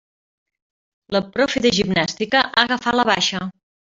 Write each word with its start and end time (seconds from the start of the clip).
La 1.15 1.21
profe 1.35 1.61
de 1.67 1.73
gimnàstica 1.81 2.43
ha 2.47 2.65
agafat 2.65 2.99
la 3.01 3.09
baixa. 3.13 3.45